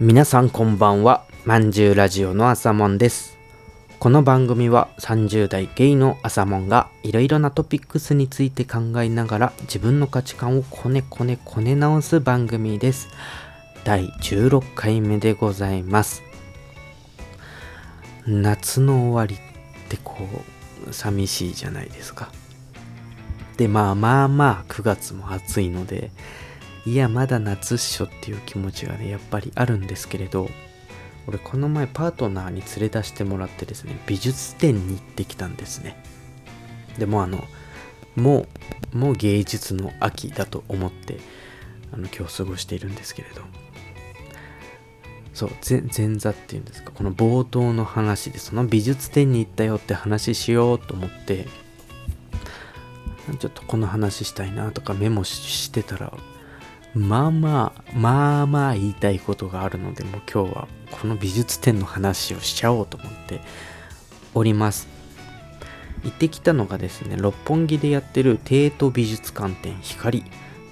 [0.00, 1.24] 皆さんこんばんは。
[1.44, 3.36] まんじゅうラジオの朝もんです。
[3.98, 13.08] この番組は30代ゲイの朝もんがいろいろなトピックスについて考えながら自分の価値観をこねこねこね直す番組です。
[13.82, 16.22] 第16回目でございます。
[18.24, 20.16] 夏の終わりってこ
[20.88, 22.30] う寂しいじゃないですか。
[23.56, 26.12] でまあまあまあ9月も暑いので
[26.88, 30.48] いやまだ夏っしょっていう気持ちがねやっぱりあるんですけれど
[31.26, 36.02] 俺この前パートナーに連れ出してもらってですね美術展に行ってきたんですね。
[36.96, 37.44] でもあの
[38.16, 38.46] も
[38.94, 41.18] うもう芸術の秋だと思って
[41.92, 43.42] あの今日過ごしているんですけれど。
[45.34, 51.46] そう前座っていうんですかこの冒頭の話でその美術展に行ったよって話しようと思って
[53.38, 56.12] ちょっとこの話したいなとかメモしてたら
[56.98, 63.40] まあまあまあまあ言いたいことがあるのでもう今日はこの美術展の話をしちゃおうと思って
[64.34, 64.88] おります。
[66.04, 70.24] 行ってきたのがですね六本木でやってる帝都美術館展光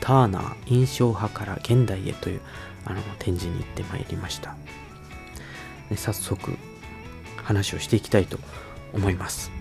[0.00, 2.40] ターナー印象派から現代へという
[2.84, 4.56] あの展示に行ってまいりました。
[5.96, 6.56] 早速
[7.42, 8.38] 話をしていきたいと
[8.94, 9.59] 思います。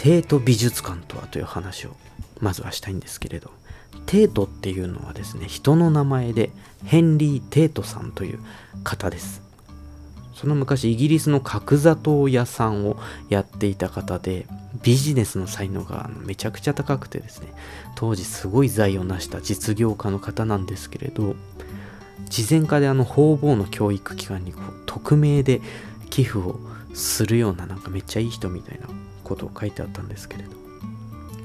[0.00, 1.94] 帝都美術館とはという話を
[2.40, 3.50] まずはしたいんですけれど。
[4.06, 6.50] テートっていうのはですね人の名前で
[6.84, 8.38] ヘンリー・テートさんという
[8.82, 9.42] 方です。
[10.34, 12.96] その昔イギリスの角砂糖屋さんを
[13.28, 14.46] やっていた方で
[14.82, 17.48] ビジネスの才能がめちゃくちゃ高くてですね
[17.94, 21.36] 当時すごい財を成した実業家の方なんですけれど
[22.30, 25.60] 慈善家であの方々の教育機関にこう匿名で
[26.08, 26.58] 寄付を
[26.94, 28.86] するようななんかめっちゃいい人みたいな
[29.30, 30.50] ことを書いてあったんですけれど。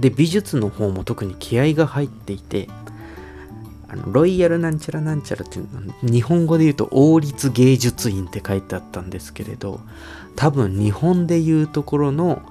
[0.00, 2.68] で美術の方も特に気合が入っていて
[3.88, 5.66] あのロイヤルなんちゃらなんちゃらっていう
[6.02, 9.80] 日本語で言うと王立芸術院って書いてあったんですけれど
[10.34, 12.42] 多分日本で言うところの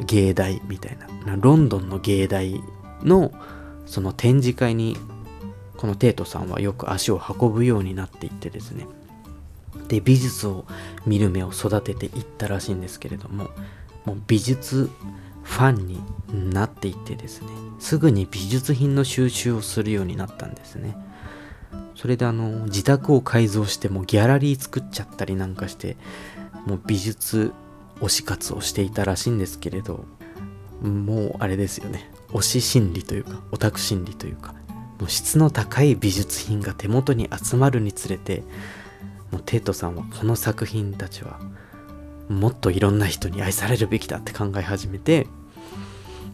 [0.00, 2.62] 芸大みたいなロンドンの芸大
[3.02, 3.30] の
[3.84, 4.96] その展示会に
[5.76, 8.86] このテートさんはよく足を運ぶようになっていってですね
[9.88, 10.64] で美術を
[11.06, 13.50] 見る目を育てていったらしいんですけれども
[14.04, 14.90] もう美術
[15.42, 16.00] ファンに
[16.52, 20.96] なっていってですねすぐに美術品の収集をするようになったんですね。
[21.94, 25.96] それであの自宅を改造してもギャラリー作っちゃったりなんかして
[26.66, 27.52] もう美術
[28.00, 30.06] 推し活をしていたらしいんですけれど
[30.82, 32.10] もうあれですよね。
[32.32, 34.54] 推し心理というかオタク心理というか
[34.98, 38.42] もう質の高い美術品が手元に集まるにつれて
[39.30, 41.40] もうテイトさんはこの作品たちは
[42.30, 45.26] もっといろんな人に愛されるべきだって考え始めて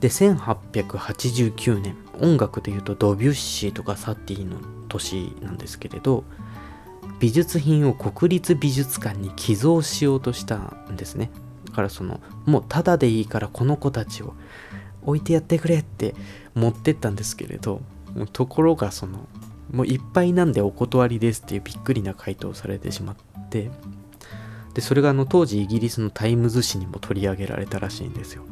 [0.00, 4.56] で1889年音楽でいうとドビュッシーとかサティの
[4.88, 6.24] 年なんですけれど
[7.20, 11.30] 美術品を国立美術館に寄贈しようとしたんですね。
[11.66, 14.34] だからそのもうただでいいからこの子たちを
[15.02, 16.14] 置いてやってくれって
[16.54, 17.80] 持ってったんですけれど
[18.32, 19.28] ところがその
[19.70, 23.16] もういっぱいなんでお断りですっていうびっくりな回答をされてしまっ
[23.50, 23.70] て
[24.74, 28.44] でそれがあの当時イギリスのタイムズ紙にも取り上げられたらしいんですよ。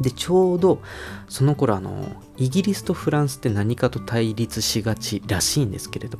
[0.00, 0.82] でちょうど
[1.28, 6.18] その頃あのイギリスとフランスって何かと対立しがちらしいんですけれど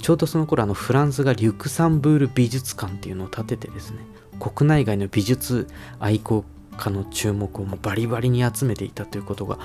[0.00, 3.98] ちょうどその頃あのフランスがリュクサンブール美術館っていうのを建ててですね
[4.40, 5.68] 国内外の美術
[6.00, 6.44] 愛好
[6.78, 9.58] 家の注目をもうバリバリに集めていたということが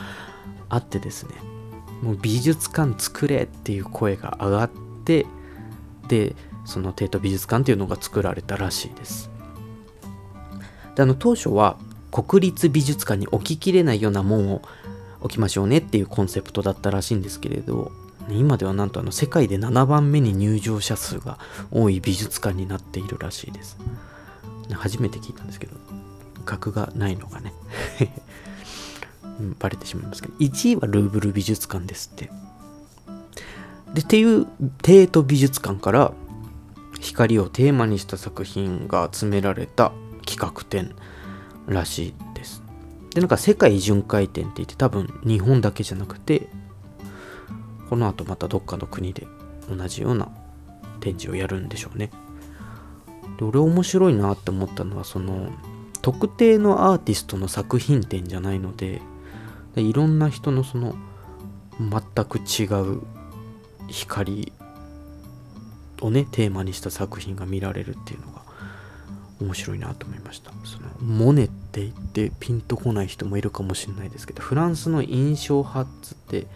[0.69, 1.35] あってですね
[2.01, 4.69] もう美術館作れっていう声が上がっ
[5.05, 5.25] て
[6.09, 6.35] で
[6.67, 9.31] その帝都美術館っていうのが作られたらしいです。
[10.95, 11.77] であの当初は
[12.11, 14.61] 国立美術館に置ききれないようなもんを
[15.21, 17.91] 置きましょうねっていうコンセプトだったらしいんですけれど
[18.29, 21.39] 今ではなんとあの世界で7番目に入場者数が
[21.71, 23.77] 多い美術館になっているらしいです。
[24.73, 25.77] 初めて聞いたんですけど
[26.45, 27.53] 額がないのがね。
[29.59, 30.33] バレてしまいますけど。
[30.39, 32.29] 1位はルーブル美術館ですって。
[33.93, 34.45] でっていう
[34.81, 36.11] 帝都美術館から
[36.99, 39.91] 光をテーマにした作品が集められた
[40.25, 40.95] 企画展
[41.67, 42.63] らしいです。
[43.13, 46.47] で、なんか世界巡回展って言って多分日本だけじゃなくて、
[47.89, 49.27] この後またどっかの国で
[49.69, 50.29] 同じような
[50.99, 52.11] 展示をやるんでしょうね。
[53.37, 55.51] で、俺面白いなって思ったのは、その、
[56.01, 59.01] 特定のアーティストの作品展じゃないので、
[59.75, 60.95] でいろんな人のその、
[61.79, 63.01] 全く違う
[63.87, 64.51] 光
[66.01, 68.41] をね、テーマにした作品が見られるっていうのが
[69.41, 70.51] 面白いなと思いました。
[70.63, 76.47] そのモネって言ってピンとこない人もいるかもしれないですけどフランスの印象派っつって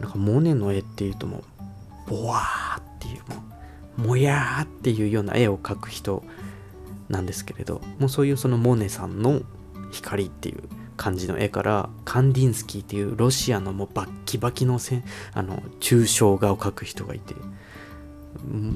[0.00, 1.38] なんかモネの絵っていうとも
[2.08, 3.42] うボワーっていうも
[3.98, 6.22] うもやーっていうような絵を描く人
[7.08, 9.40] なんですけれどもうそういうそのモネさんの
[9.90, 10.62] 光っていう
[10.96, 15.02] 感じの絵からカンディンスキーっていうロシアのもうバッキバキのせ
[15.32, 17.34] あの抽象画を描く人がいて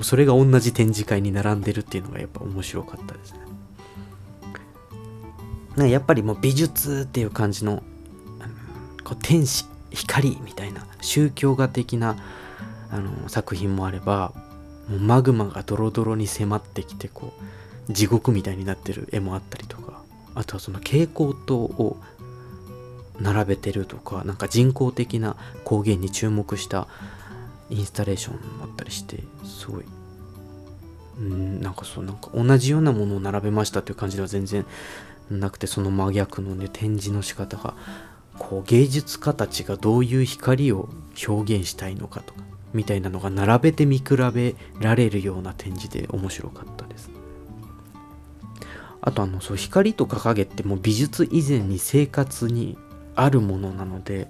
[0.02, 3.34] それが同じ展示会に並んでるっていうのがやっぱ面白かったです
[5.76, 5.90] ね。
[5.90, 7.82] やっぱりもう美術っていう感じの
[9.02, 12.16] こう天使光みたいな宗教画的な
[12.90, 14.32] あの作品もあれば
[14.88, 17.32] もうマグマがドロドロに迫ってきてこ
[17.88, 20.02] う地獄みたいになってる絵もあったりとか
[20.34, 21.96] あとはその蛍光灯を
[23.20, 26.88] 並べてるとかなんか人工的な光源に注目した
[27.70, 29.84] インスタレーションもあったりしてすごい。
[31.18, 34.66] うんなんかそうなんか同じようなものを並べましたという感じでは全然
[35.30, 37.74] なくてその真逆のね展示の仕方が
[38.38, 40.88] こう芸術家たちがどういう光を
[41.28, 42.40] 表現したいのかとか
[42.72, 47.10] みたいなのが並べて見比べられるような展示で面白かったです。
[49.00, 52.78] あとあのそう光とか影ってもう美術以前に生活に
[53.14, 54.28] あるものなので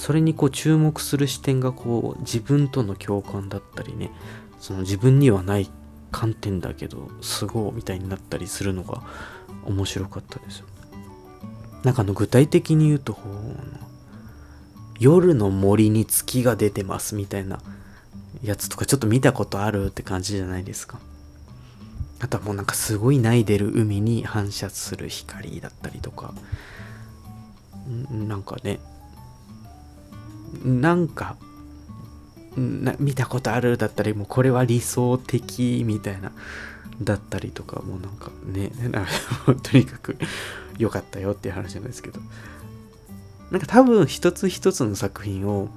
[0.00, 4.10] それにこう注目する視点がこう自分との共感だったりね
[4.58, 5.68] その自分にはない
[6.10, 9.02] 観点だけどすごいみたいになったりするのが
[9.66, 10.64] 面白かったです
[11.84, 13.18] なんかあの具体的に言うと
[14.98, 17.60] 夜の森に月が出てますみたいな
[18.42, 20.98] やつとかちょっと見たことあるって感じじゃないですか。
[22.20, 26.32] あとはもうなんかすごい泣いてる海に反射する光だったりとか。
[28.10, 28.78] なんかね
[30.64, 31.36] なんか
[32.56, 36.32] 見たことあるだったりもうこれは理想的みたいな
[37.02, 38.70] だったりとかもうなんかね
[39.62, 40.16] とにかく
[40.78, 42.20] 良かったよっていう話なんですけど。
[43.50, 45.68] なんか多分一つ一つの作品を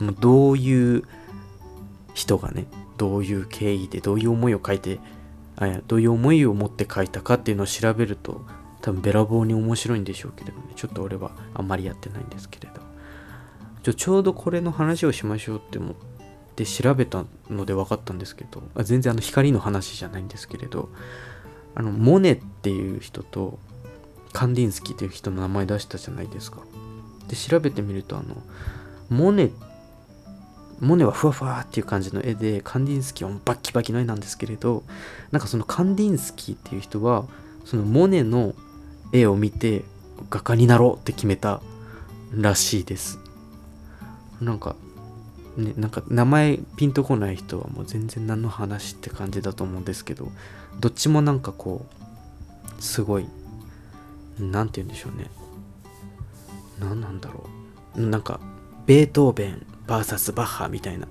[0.00, 1.04] もうどういう
[2.14, 2.66] 人がね
[2.96, 4.98] どういう経緯でどういう思いを書いて
[5.56, 8.44] あどういう思いを持って書いたかっていうのを調べると
[8.82, 10.58] 多分べらぼうに面白いんでしょうけどね。
[10.74, 12.89] ちょっと俺はあんまりやってないんですけれど。
[13.82, 15.94] ちょちょうどこれの話をしましょうって思っ
[16.56, 20.90] て調べたので分かったんですけどあ全然あの光の話じゃないんですけれど
[21.74, 23.58] あのモネっていう人と
[24.32, 26.58] カンディンスキーっていう人の名前出したじゃないですか。
[27.28, 28.36] で調べてみるとあの
[29.08, 29.50] モネ
[30.80, 34.82] モネはふわふわっていう感じの絵でカンディンスキーはバッキバキの絵なんですけれど
[35.30, 37.26] なんかそのカンディンスキーっていう人は
[37.64, 38.54] そのモネの
[39.12, 39.84] 絵を見て
[40.30, 41.60] 画家になろうって決めた
[42.32, 43.18] らしいです。
[44.40, 44.76] なんか
[45.56, 50.30] ねなんか名前ピンとこない人はもう全然何の話って感じだと思うんですけど
[50.78, 51.86] どっちもなんかこ
[52.78, 53.26] うすごい
[54.38, 55.30] 何て言うんでしょうね。
[56.78, 57.44] 何なんだろ
[57.96, 58.00] う。
[58.00, 58.40] なんか
[58.86, 61.06] ベートーベン VS バッハみたいな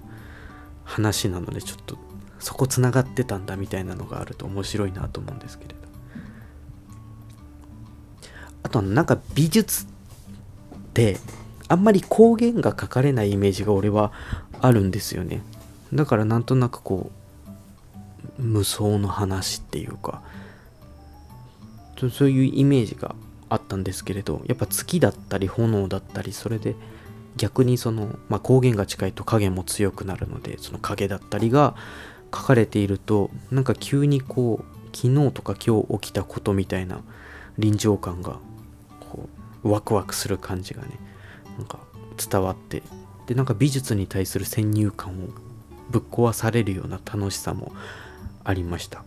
[0.83, 1.97] 話なのでちょっと
[2.39, 5.79] そこつながってたんだみたいなのがあると面白いなと思うんですけれど。
[8.63, 9.87] あとなんか美術っ
[10.93, 11.17] て
[11.69, 14.11] あんまり光源が書かれないイメージが俺は
[14.59, 15.41] あるんですよね。
[15.93, 17.11] だからなんとなくこ
[18.37, 20.21] う無双の話っていうか
[21.97, 23.15] そういうイメージが
[23.49, 26.75] あったんですけれどやっぱ月だったり炎だったりそれで
[27.35, 31.75] 逆にその、まあ、光源が近いと影も強くなるのでその影だったりが
[32.33, 37.01] 書かれているとなんか急にこう昨日とか今日起きたことみたいな
[37.57, 38.37] 臨場感が
[38.99, 39.27] こ
[39.63, 40.89] うワクワクする感じがね
[41.59, 41.79] なんか
[42.17, 42.81] 伝わって
[43.27, 45.27] でなんか美術に対する先入観を
[45.91, 47.73] ぶっ壊されるような楽しさも
[48.43, 49.03] ありました。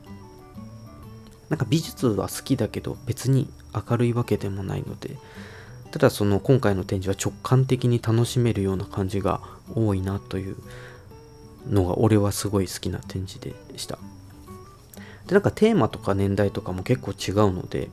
[1.49, 5.19] なんか美術は好きだけど別に明るいわけでもないので
[5.91, 9.43] ただその今回の展示は直感的に楽しめるような感じが
[9.75, 10.57] 多いなという
[11.69, 13.99] のが俺はすごい好きな展示でした。
[15.27, 17.91] でなんかテーマとか年代とかも結構違うので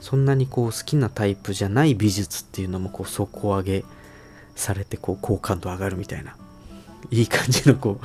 [0.00, 3.84] そんなにこう好きなタイプじゃない美術っていうのもこう底上げ
[4.54, 6.36] されてこう好感度上がるみたいな。
[7.10, 8.00] いい感じのこ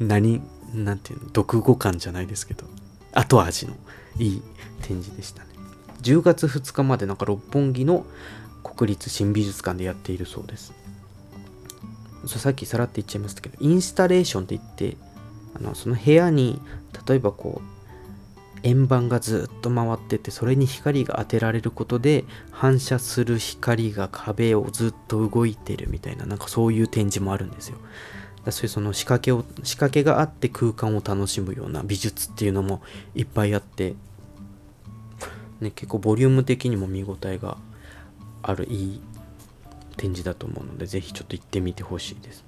[0.00, 0.42] う何
[0.74, 2.64] なんていうの読語感じゃないですけど。
[3.12, 3.74] 後味の
[4.18, 4.42] いい
[4.82, 5.48] 展示でしたね。
[6.02, 8.04] 10月2日までなんか六本木の
[8.62, 10.72] 国立新美術館でやっているそうです。
[12.26, 14.96] さっきさらって言っちゃいましたけどインスタレーションって言って
[15.54, 16.60] あのその部屋に
[17.06, 17.77] 例えばこう
[18.62, 27.78] 円盤がずっと回っててそれに光が当てられることで反射する光が壁をずっと動いてるみたいななんかそういう展示もあるんですよ。
[28.44, 32.82] だそういうその仕掛けを仕掛けがあって空間を楽しむような美術っていうのも
[33.14, 33.94] いっぱいあって、
[35.60, 37.58] ね、結構ボリューム的にも見応えが
[38.42, 39.00] あるいい
[39.96, 42.44] 展示だと思うのでぜひちょっと行ってみてほしいです。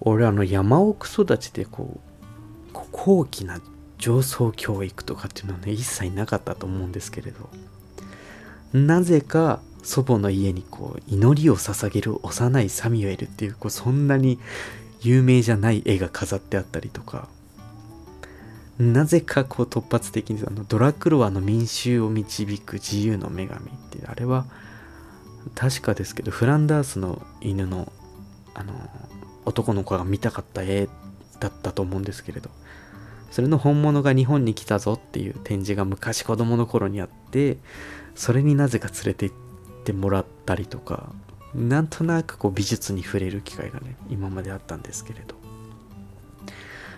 [0.00, 2.12] 俺あの山奥育ちでこう
[2.90, 3.60] 高貴な
[4.02, 7.48] 上層教育とかっていうのはね一切なかったと思うんですけれど。
[8.72, 14.38] なぜか祖母の家にこう祈りを捧げる幼いサミュエルっていうこうそんなに
[15.02, 17.28] 有名じゃない絵が飾ってあったりとか。
[18.78, 24.46] なぜかこう突発的にあのドラクロワの民衆を導く自由の女神ってあれは
[25.54, 27.92] 確かですけどフランダースの犬の
[28.54, 28.72] あの
[29.44, 30.88] 男の子が見たかった絵
[31.38, 32.50] だったと思うんですけれど。
[33.32, 37.58] それの本物が日本に来たぞっていう展示が昔子供の頃にあって
[38.14, 41.10] それになぜか連れて行ってもらったりとか
[41.54, 45.42] なんとなくこう美術に触れる機会がね今まであったんですけれど。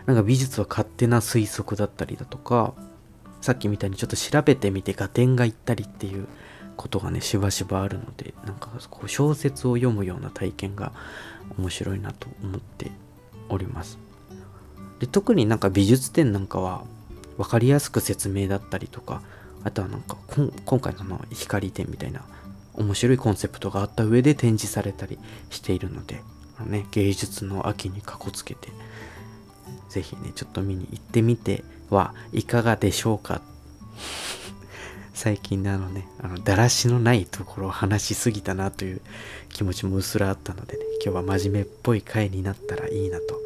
[0.07, 2.75] なんか美術は勝手な推測だったりだとか
[3.41, 6.27] さっきみたいにちょっと調べてみて合点がいったりっていう
[6.77, 10.93] ことがねしばしばあるのでなんかこう小説を読むような体験が
[11.59, 12.91] 面白いなと思って
[13.49, 14.04] おります。
[15.01, 16.85] で特になんか美術展なんかは
[17.37, 19.23] 分かりやすく説明だったりとか
[19.65, 20.17] あとはなんか
[20.65, 22.23] 今回の光展みたいな
[22.75, 25.19] 面白いコンセプトがあった上で展示されたり
[25.51, 26.21] しているので
[26.59, 28.69] あの、ね、芸術の秋にかこつけて
[29.89, 33.41] ぜひねちょっと見に行ってみてはいかがでしょうか。
[35.15, 39.01] 最近あのねあのだらしのないところを話しすぎたなという
[39.51, 43.44] 気持ちもうすらあったのでね今日は真面目っぽい回になったらいいなと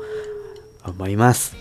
[0.85, 1.57] 思います。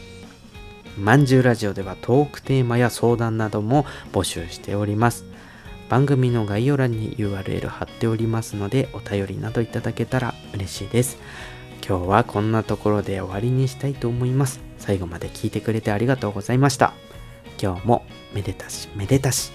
[0.97, 5.25] まんじゅうラジオではトークテーマや相談なども募集しております。
[5.89, 11.17] 番組の概要欄に URL 貼っておりますのでお便りなどいただけたら嬉しいです。
[11.87, 14.59] 今日はこんなところで終わりにしたいと思います。
[14.77, 16.93] 最後まで聞いてくれてありがとうございました。
[17.61, 19.51] 今日もめでたしめでたし。